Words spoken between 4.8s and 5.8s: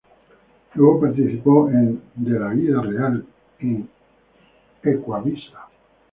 Ecuavisa.